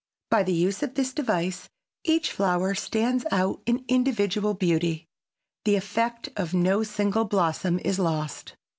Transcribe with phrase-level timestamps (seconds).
[0.31, 1.69] By the use of this device
[2.03, 5.05] each flower stands out in individual beauty.
[5.63, 8.55] The effect of no single blossom is lost.